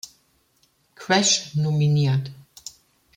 [0.95, 2.31] Crash" nominiert.